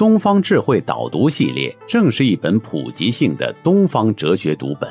[0.00, 4.90] 东方智慧导读系列正是一本普及性的东方哲学读本。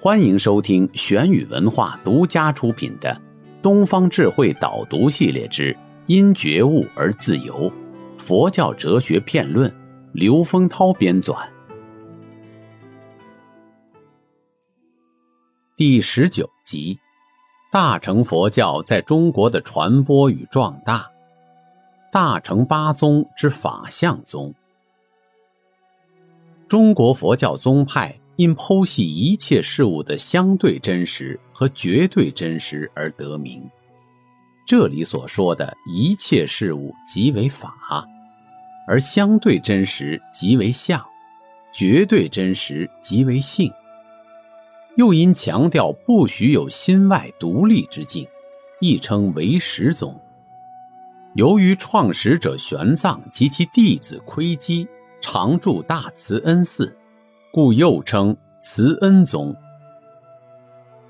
[0.00, 3.10] 欢迎收听玄宇文化独家出品的
[3.62, 5.76] 《东方智慧导读系列之
[6.06, 7.70] 因觉悟而自由：
[8.16, 9.70] 佛教哲学片论》，
[10.14, 11.36] 刘丰涛编纂。
[15.76, 16.98] 第十九集：
[17.70, 21.06] 大乘佛教在中国的传播与壮大。
[22.16, 24.54] 大乘八宗之法相宗，
[26.66, 33.62] 中国佛教宗派因剖析一切事物的相对真实和绝对真实而得名。
[34.66, 38.08] 这里所说的一切事物即为法，
[38.88, 40.98] 而相对真实即为相，
[41.70, 43.70] 绝对真实即为性。
[44.96, 48.26] 又因强调不许有心外独立之境，
[48.80, 50.18] 亦称为实宗。
[51.36, 54.88] 由于创始者玄奘及其弟子窥基
[55.20, 56.96] 常住大慈恩寺，
[57.52, 59.54] 故又称慈恩宗。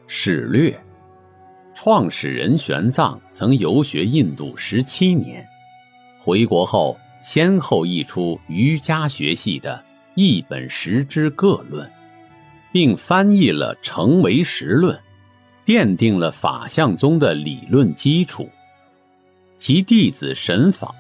[0.09, 0.77] 史略：
[1.73, 5.47] 创始人玄奘曾游学印度十七年，
[6.19, 9.81] 回国后先后译出瑜伽学系的
[10.17, 11.89] 一本十之各论，
[12.73, 14.93] 并翻译了《成为实论》，
[15.65, 18.51] 奠定了法相宗的理论基础。
[19.59, 20.93] 其弟子神访、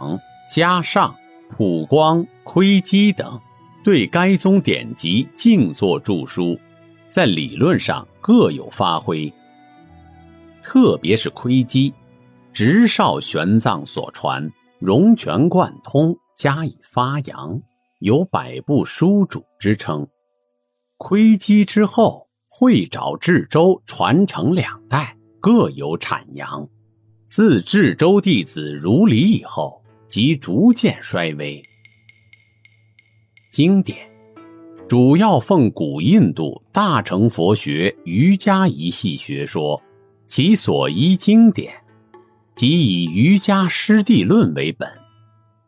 [0.52, 1.14] 嘉尚、
[1.50, 3.38] 普光、窥基等，
[3.84, 6.58] 对该宗典籍静坐著书，
[7.06, 9.32] 在理论上各有发挥。
[10.62, 11.92] 特别是窥基，
[12.52, 14.50] 直少玄奘所传，
[14.80, 17.60] 融全贯通，加以发扬，
[18.00, 20.06] 有百部书主之称。
[20.96, 26.66] 窥基之后，会沼智周传承两代，各有阐扬。
[27.28, 31.60] 自智州弟子如离以后，即逐渐衰微。
[33.50, 33.98] 经典
[34.88, 39.80] 主要奉古印度大乘佛学瑜伽一系学说，
[40.26, 41.74] 其所依经典，
[42.54, 44.88] 即以《瑜伽师地论》为本，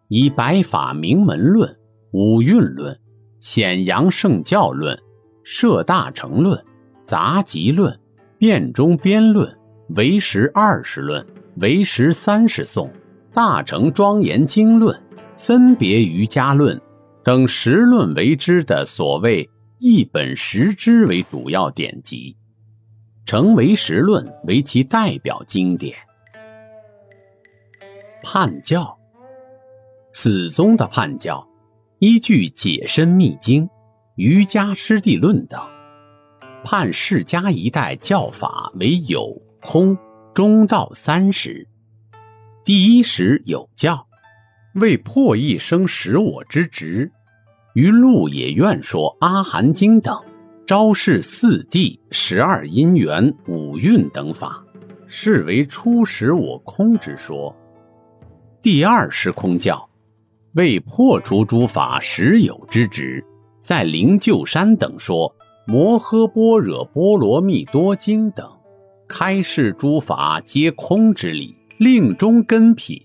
[0.07, 1.69] 以《白法明门论》
[2.13, 2.95] 《五蕴论》
[3.41, 4.97] 《显扬圣教论》
[5.43, 6.57] 《摄大乘论》
[7.03, 7.93] 《杂集论》
[8.39, 9.49] 《辩中编论》
[9.97, 11.21] 《唯识二十论》。
[11.61, 12.91] 为十三十颂、
[13.33, 14.97] 大乘庄严经论、
[15.37, 16.81] 分别瑜伽论
[17.25, 19.49] 等十论为之的所谓
[19.79, 22.37] 一本十支为主要典籍，
[23.25, 25.97] 成为十论为其代表经典。
[28.23, 28.97] 判教，
[30.11, 31.47] 此宗的判教
[31.99, 33.69] 依据解深密经、
[34.17, 35.61] 瑜伽师地论等，
[36.63, 39.97] 判释迦一代教法为有空。
[40.39, 41.67] 中道三十，
[42.65, 44.07] 第一时有教，
[44.75, 47.11] 为破一生使我之执，
[47.75, 50.17] 于鹿野苑说阿含经等，
[50.65, 54.65] 昭示四谛、十二因缘、五蕴等法，
[55.09, 57.53] 是为初始我空之说。
[58.63, 59.91] 第二是空教，
[60.53, 63.21] 为破除诸法实有之执，
[63.59, 65.35] 在灵鹫山等说
[65.67, 68.49] 摩诃般若波罗蜜多经等。
[69.09, 73.01] 开示诸法皆空之理，令中根品，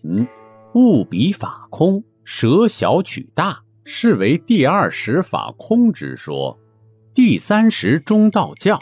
[0.75, 6.59] 物比法空，舍小取大，是为第二十法空之说。
[7.13, 8.79] 第三十中道教，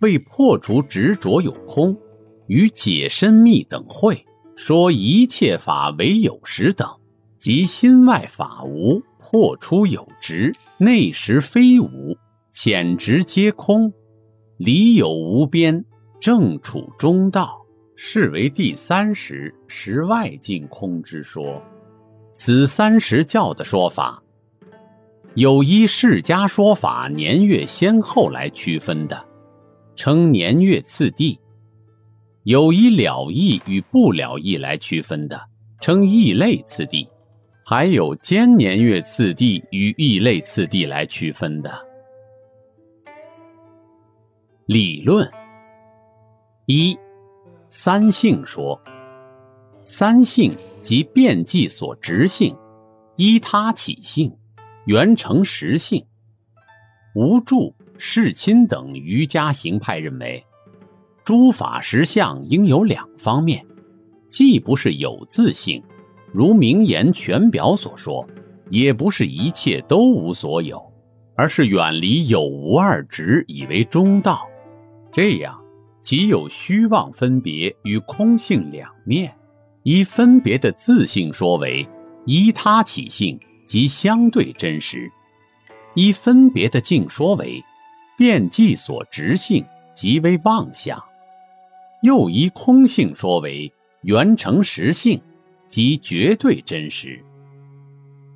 [0.00, 1.96] 为破除执着有空，
[2.46, 4.24] 与解深密等会
[4.56, 6.88] 说一切法为有实等，
[7.38, 12.16] 即心外法无，破出有执，内实非无，
[12.52, 13.92] 浅执皆空，
[14.56, 15.84] 理有无边。
[16.22, 17.60] 正处中道，
[17.96, 21.60] 是为第三十实外境空之说。
[22.32, 24.22] 此三十教的说法，
[25.34, 29.26] 有依释迦说法年月先后来区分的，
[29.96, 31.36] 称年月次第；
[32.44, 35.42] 有依了义与不了义来区分的，
[35.80, 37.04] 称异类次第；
[37.66, 41.84] 还有兼年月次第与异类次第来区分的
[44.66, 45.28] 理论。
[46.66, 46.96] 一
[47.68, 48.80] 三性说，
[49.84, 52.56] 三性即变即所执性，
[53.16, 54.32] 依他起性，
[54.84, 56.04] 原成实性。
[57.16, 57.56] 无著、
[57.98, 60.44] 世亲等瑜伽行派认为，
[61.24, 63.66] 诸法实相应有两方面，
[64.28, 65.82] 既不是有自性，
[66.32, 68.24] 如名言全表所说，
[68.70, 70.80] 也不是一切都无所有，
[71.34, 74.46] 而是远离有无二执，以为中道。
[75.10, 75.61] 这样，
[76.02, 79.34] 即有虚妄分别与空性两面。
[79.84, 81.84] 以分别的自性说为
[82.24, 85.10] 依他起性即相对真实；
[85.94, 87.60] 以分别的境说为
[88.16, 90.98] 遍计所执性即为妄想；
[92.02, 93.72] 又依空性说为
[94.02, 95.20] 原成实性
[95.68, 97.20] 即绝对真实。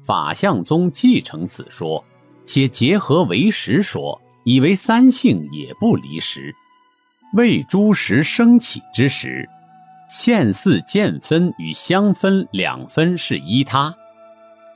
[0.04, 2.04] 法相宗继承此说，
[2.44, 6.52] 且结合为实说，以为三性也不离实，
[7.37, 9.49] 为诸时生起之时。
[10.09, 13.93] 现似见分与相分两分是依他，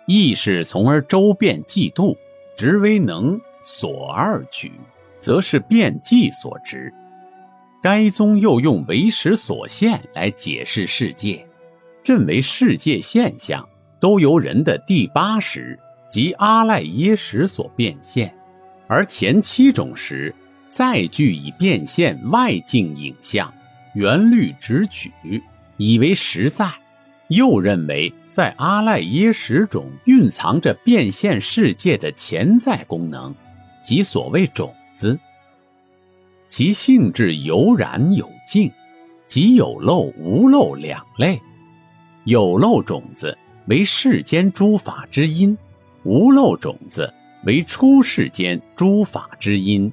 [0.07, 2.17] 意识从而周遍嫉妒，
[2.57, 4.73] 直为能所二取，
[5.21, 6.93] 则是变计所执。
[7.81, 11.47] 该宗又用为识所现来解释世界，
[12.05, 13.67] 认为世界现象
[14.01, 15.79] 都由人的第八识
[16.09, 18.35] 及阿赖耶识所变现，
[18.89, 20.35] 而前七种识
[20.71, 23.53] 再具以变现外境影像。
[23.95, 25.11] 原律直取，
[25.77, 26.73] 以为实在，
[27.27, 33.35] 又认为在阿赖耶识中蕴藏着变现世界的潜在功能，
[33.83, 35.19] 即所谓种子。
[36.49, 38.71] 其性质有染有净，
[39.27, 41.41] 即有漏无漏两类。
[42.25, 45.59] 有漏种子为世间诸法之因，
[46.05, 47.13] 无漏种子
[47.45, 49.93] 为出世间诸法之因。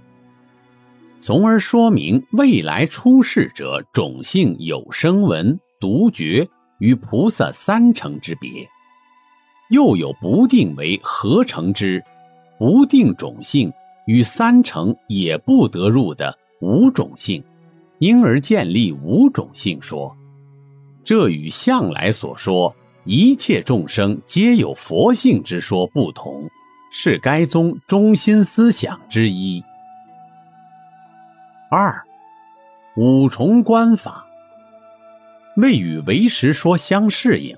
[1.19, 6.47] 从而说明未来出世者种性有声闻、独觉
[6.79, 8.67] 与菩萨三成之别，
[9.71, 12.01] 又有不定为合成之
[12.59, 13.71] 不定种性
[14.05, 17.43] 与三成也不得入的五种性，
[17.99, 20.15] 因而建立五种性说。
[21.03, 22.73] 这与向来所说
[23.05, 26.47] 一切众生皆有佛性之说不同，
[26.91, 29.63] 是该宗中心思想之一。
[31.69, 32.01] 二，
[32.95, 34.25] 五重观法
[35.57, 37.57] 为与唯识说相适应，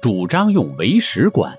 [0.00, 1.54] 主张用唯识观。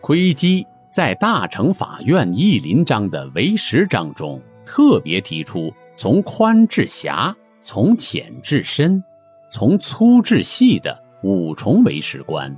[0.00, 9.02] 窥基在大乘法院义林章的唯识章中，特别提出从宽至狭、从浅至深、
[9.50, 12.56] 从粗至细的五重唯识观。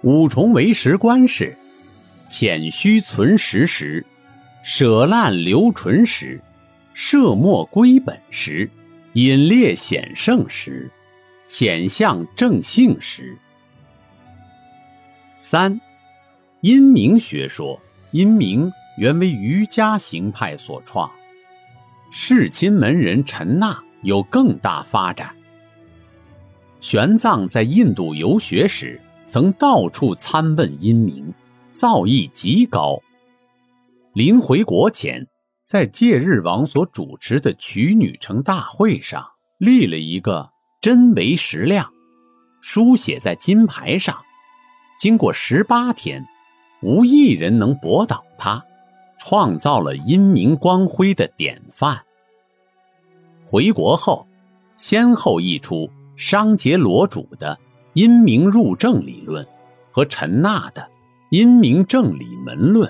[0.00, 1.54] 五重唯识观是：
[2.30, 4.02] 浅虚存实时，
[4.62, 6.40] 舍烂留纯时。
[7.00, 8.68] 摄末归本时，
[9.12, 10.90] 隐列显圣时，
[11.46, 13.38] 显相正性时。
[15.38, 15.80] 三，
[16.60, 17.80] 阴明学说，
[18.10, 21.08] 阴明原为瑜伽行派所创，
[22.10, 25.32] 世亲门人陈那有更大发展。
[26.80, 31.32] 玄奘在印度游学时，曾到处参问阴明，
[31.70, 33.00] 造诣极高。
[34.14, 35.24] 临回国前。
[35.68, 39.22] 在戒日王所主持的娶女成大会上，
[39.58, 40.48] 立了一个
[40.80, 41.86] 真为实量，
[42.62, 44.16] 书写在金牌上。
[44.98, 46.26] 经过十八天，
[46.80, 48.64] 无一人能驳倒他，
[49.18, 52.00] 创造了阴明光辉的典范。
[53.44, 54.26] 回国后，
[54.74, 57.54] 先后译出商杰罗主的
[57.92, 59.44] 《阴明入正理论》
[59.90, 60.80] 和陈纳的
[61.30, 62.88] 《阴明正理门论》，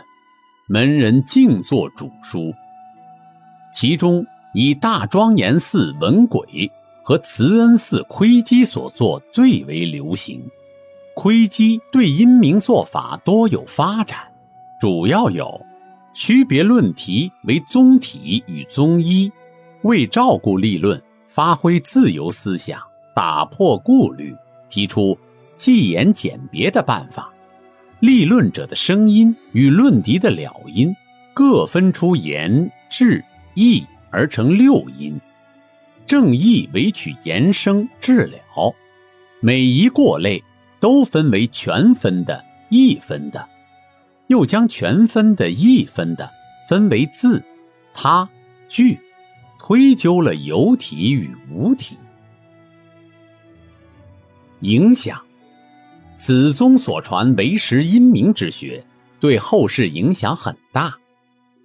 [0.68, 2.54] 门人静坐主书。
[3.72, 6.70] 其中以大庄严寺文轨
[7.02, 10.42] 和慈恩寺窥基所作最为流行。
[11.14, 14.18] 窥基对阴明做法多有发展，
[14.80, 15.60] 主要有
[16.14, 19.30] 区别论题为宗体与宗一，
[19.82, 22.80] 为照顾立论，发挥自由思想，
[23.14, 24.34] 打破顾虑，
[24.68, 25.18] 提出
[25.56, 27.32] 记言简别的办法。
[28.00, 30.94] 立论者的声音与论敌的了音
[31.34, 33.24] 各分出言质。
[33.58, 35.20] 义而成六音，
[36.06, 38.74] 正义为取延生治疗，
[39.40, 40.42] 每一过类
[40.78, 43.44] 都分为全分的、一分的，
[44.28, 46.30] 又将全分的、一分的
[46.68, 47.42] 分为字、
[47.92, 48.28] 他、
[48.68, 48.96] 具，
[49.58, 51.96] 推究了有体与无体。
[54.60, 55.20] 影响，
[56.16, 58.84] 此宗所传为实阴明之学，
[59.18, 60.96] 对后世影响很大。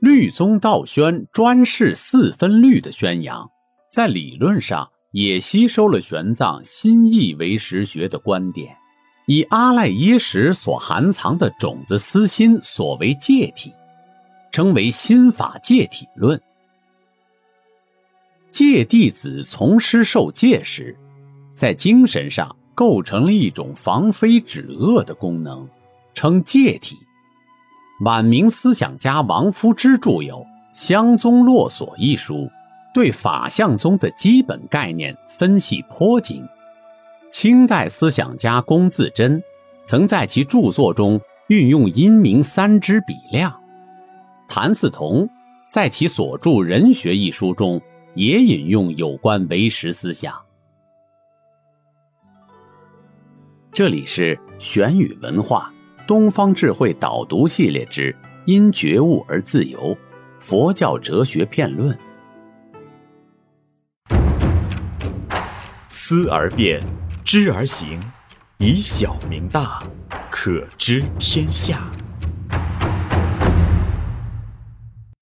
[0.03, 3.49] 律宗道宣专事四分律的宣扬，
[3.89, 8.75] 在理论上也吸收了玄奘心意为实学的观点，
[9.27, 13.71] 以阿赖耶识所含藏的种子私心所为戒体，
[14.51, 16.37] 称为心法戒体论。
[18.51, 20.93] 戒弟子从师受戒时，
[21.49, 25.65] 在精神上构成了一种防非止恶的功能，
[26.13, 26.97] 称戒体。
[28.03, 30.35] 晚明思想家王夫之著有
[30.73, 32.49] 《相宗洛索》一书，
[32.93, 36.45] 对法相宗的基本概念分析颇精。
[37.31, 39.41] 清代思想家龚自珍
[39.85, 43.57] 曾在其著作中运用阴明三支比量，
[44.49, 45.29] 谭嗣同
[45.71, 47.81] 在其所著《人学》一书中
[48.15, 50.35] 也引用有关唯识思想。
[53.71, 55.71] 这里是玄宇文化。
[56.13, 58.15] 东方智慧导读系列之
[58.45, 59.97] “因觉悟而自由”，
[60.39, 61.97] 佛教哲学片论。
[65.89, 66.79] 思而变，
[67.25, 67.99] 知而行，
[68.59, 69.81] 以小明大，
[70.29, 71.91] 可知天下。